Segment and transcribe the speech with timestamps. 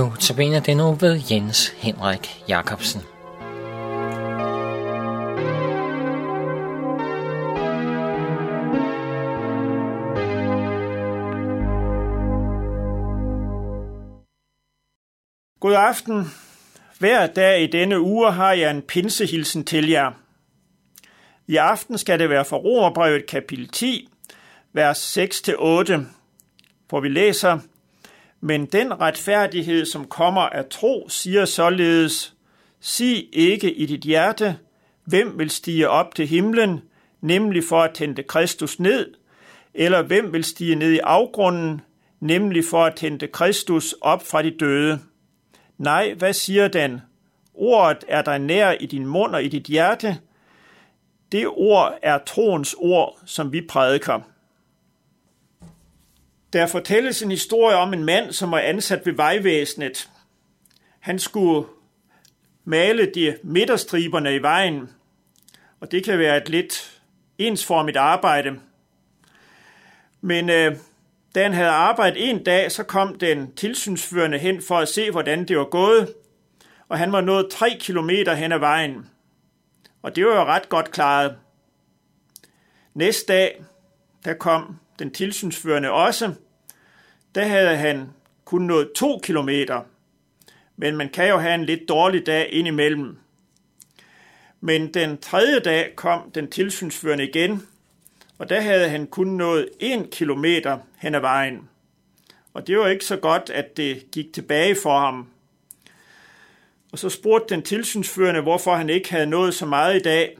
[0.00, 3.00] Nu tabiner den nu ved Jens Henrik Jacobsen.
[15.60, 16.24] God aften.
[16.98, 20.12] Hver dag i denne uge har jeg en pinsehilsen til jer.
[21.46, 24.08] I aften skal det være for Romerbrevet kapitel 10,
[24.72, 25.22] vers 6-8,
[26.88, 27.58] hvor vi læser,
[28.40, 32.34] men den retfærdighed, som kommer af tro, siger således,
[32.80, 34.58] Sig ikke i dit hjerte,
[35.04, 36.80] hvem vil stige op til himlen,
[37.20, 39.14] nemlig for at hente Kristus ned,
[39.74, 41.80] eller hvem vil stige ned i afgrunden,
[42.20, 44.98] nemlig for at hente Kristus op fra de døde.
[45.78, 47.00] Nej, hvad siger den?
[47.54, 50.18] Ordet er dig nær i din mund og i dit hjerte.
[51.32, 54.20] Det ord er troens ord, som vi prædiker.
[56.52, 60.10] Der fortælles en historie om en mand, som var ansat ved vejvæsenet.
[61.00, 61.68] Han skulle
[62.64, 64.90] male de midterstriberne i vejen,
[65.80, 67.00] og det kan være et lidt
[67.38, 68.60] ensformigt arbejde.
[70.20, 70.76] Men øh,
[71.34, 75.48] da han havde arbejdet en dag, så kom den tilsynsførende hen for at se, hvordan
[75.48, 76.14] det var gået,
[76.88, 79.06] og han var nået tre kilometer hen ad vejen.
[80.02, 81.36] Og det var jo ret godt klaret.
[82.94, 83.64] Næste dag,
[84.24, 86.34] der kom den tilsynsførende også.
[87.34, 88.08] Der havde han
[88.44, 89.82] kun nået to kilometer.
[90.76, 93.18] Men man kan jo have en lidt dårlig dag indimellem.
[94.60, 97.66] Men den tredje dag kom den tilsynsførende igen,
[98.38, 101.68] og der havde han kun nået en kilometer hen ad vejen.
[102.54, 105.28] Og det var ikke så godt, at det gik tilbage for ham.
[106.92, 110.38] Og så spurgte den tilsynsførende, hvorfor han ikke havde nået så meget i dag.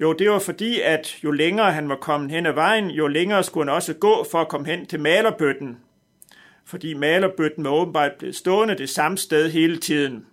[0.00, 3.44] Jo, det var fordi, at jo længere han var kommet hen ad vejen, jo længere
[3.44, 5.78] skulle han også gå for at komme hen til malerbøtten.
[6.64, 10.26] Fordi malerbøtten var åbenbart blevet stående det samme sted hele tiden.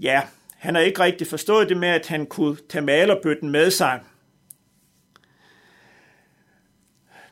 [0.00, 0.22] Ja,
[0.58, 4.00] han har ikke rigtig forstået det med, at han kunne tage malerbøtten med sig.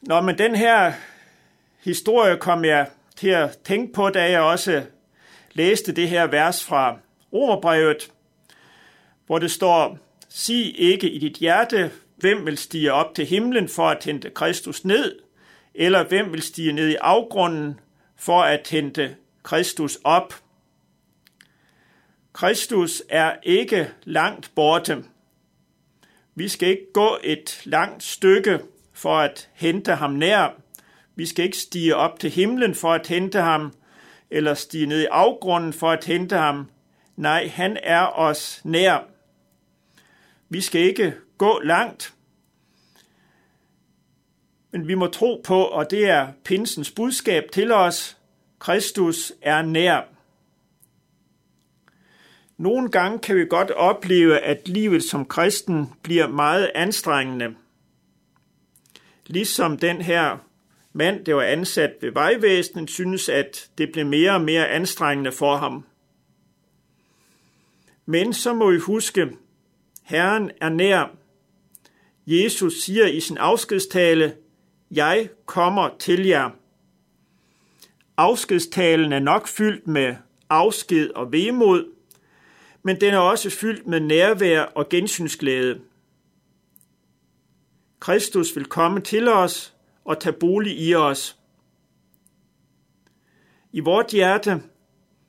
[0.01, 0.93] Nå, men den her
[1.85, 4.85] historie kom jeg til at tænke på, da jeg også
[5.53, 6.99] læste det her vers fra
[7.33, 8.13] Romerbrevet,
[9.27, 9.99] hvor det står,
[10.29, 14.85] sig ikke i dit hjerte, hvem vil stige op til himlen for at hente Kristus
[14.85, 15.19] ned,
[15.75, 17.81] eller hvem vil stige ned i afgrunden
[18.17, 20.35] for at hente Kristus op.
[22.33, 25.05] Kristus er ikke langt borte.
[26.35, 28.61] Vi skal ikke gå et langt stykke
[28.93, 30.61] for at hente ham nær.
[31.15, 33.73] Vi skal ikke stige op til himlen for at hente ham,
[34.31, 36.71] eller stige ned i afgrunden for at hente ham.
[37.17, 39.18] Nej, han er os nær.
[40.49, 42.15] Vi skal ikke gå langt,
[44.71, 48.17] men vi må tro på, og det er pinsens budskab til os,
[48.59, 50.03] Kristus er nær.
[52.57, 57.55] Nogle gange kan vi godt opleve, at livet som kristen bliver meget anstrengende.
[59.27, 60.39] Ligesom den her
[60.93, 65.57] mand, der var ansat ved vejvæsenet, synes, at det blev mere og mere anstrengende for
[65.57, 65.85] ham.
[68.07, 69.29] Men så må vi huske,
[70.09, 71.11] Herren er nær.
[72.27, 74.37] Jesus siger i sin afskedstale,
[74.91, 76.51] jeg kommer til jer.
[78.17, 80.17] Afskedstalen er nok fyldt med
[80.51, 81.93] afsked og vemod,
[82.83, 85.81] men den er også fyldt med nærvær og gensynsglæde.
[88.01, 89.75] Kristus vil komme til os
[90.05, 91.39] og tage bolig i os.
[93.73, 94.63] I vort hjerte,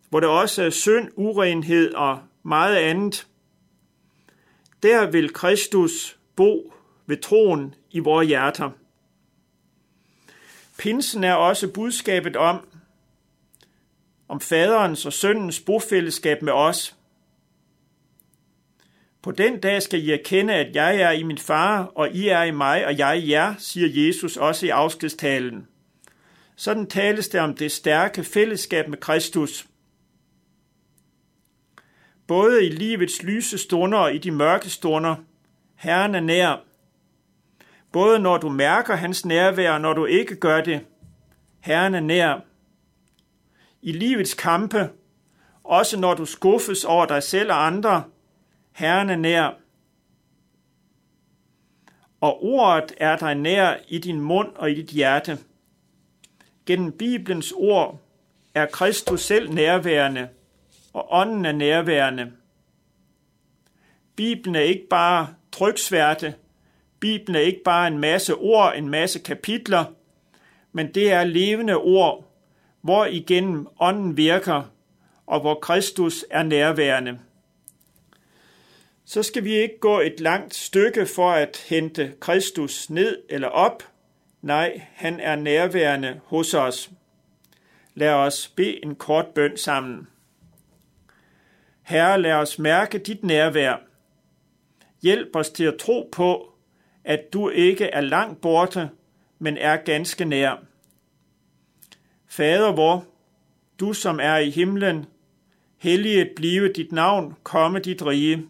[0.10, 3.28] hvor der også er synd, urenhed og meget andet,
[4.84, 6.74] der vil Kristus bo
[7.06, 8.70] ved troen i vores hjerter.
[10.78, 12.68] Pinsen er også budskabet om,
[14.28, 16.96] om faderens og søndens bofællesskab med os.
[19.22, 22.44] På den dag skal I erkende, at jeg er i min far, og I er
[22.44, 25.68] i mig, og jeg i jer, siger Jesus også i afskedstalen.
[26.56, 29.66] Sådan tales det om det stærke fællesskab med Kristus.
[32.30, 35.16] Både i livets lyse stunder og i de mørke stunder.
[35.76, 36.64] Herren er nær.
[37.92, 40.86] Både når du mærker hans nærvær, og når du ikke gør det.
[41.60, 42.40] Herren er nær.
[43.82, 44.90] I livets kampe,
[45.64, 48.04] også når du skuffes over dig selv og andre,
[48.72, 49.58] Herren er nær.
[52.22, 55.38] Og ordet er dig nær i din mund og i dit hjerte.
[56.66, 58.00] Gennem Bibelens ord
[58.54, 60.30] er Kristus selv nærværende,
[61.00, 62.32] og ånden er nærværende.
[64.16, 66.34] Bibelen er ikke bare tryksværte,
[67.00, 69.86] Bibelen er ikke bare en masse ord, en masse kapitler,
[70.72, 72.26] men det er levende ord,
[72.82, 74.64] hvor igennem ånden virker,
[75.26, 77.20] og hvor Kristus er nærværende.
[79.06, 83.84] Så skal vi ikke gå et langt stykke for at hente Kristus ned eller op.
[84.42, 86.90] Nej, han er nærværende hos os.
[87.94, 90.08] Lad os bede en kort bøn sammen.
[91.90, 93.76] Herre, lad os mærke dit nærvær.
[95.02, 96.54] Hjælp os til at tro på,
[97.04, 98.90] at du ikke er langt borte,
[99.40, 100.64] men er ganske nær.
[102.28, 103.06] Fader vor,
[103.80, 105.06] du som er i himlen,
[105.78, 108.46] helliget blive dit navn, komme dit rige.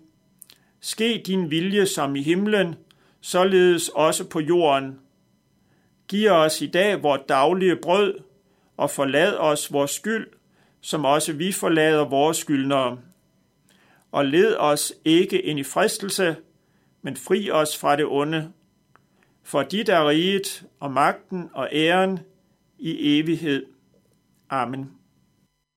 [0.79, 2.75] Ske din vilje som i himlen,
[3.21, 4.99] således også på jorden.
[6.07, 8.19] Giv os i dag vores daglige brød,
[8.77, 10.27] og forlad os vores skyld,
[10.81, 12.97] som også vi forlader vores skyldnere.
[14.11, 16.35] Og led os ikke ind i fristelse,
[17.01, 18.51] men fri os fra det onde.
[19.43, 22.19] For dit er riget og magten og æren
[22.79, 23.65] i evighed.
[24.49, 24.98] Amen.